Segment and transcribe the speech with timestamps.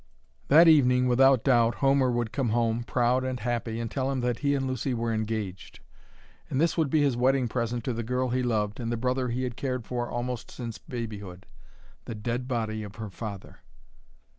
[0.47, 4.39] That evening, without doubt, Homer would come home, proud and happy, and tell him that
[4.39, 5.79] he and Lucy were engaged.
[6.49, 9.27] And this would be his wedding present to the girl he loved and the brother
[9.29, 11.45] he had cared for almost since babyhood
[12.05, 13.59] the dead body of her father!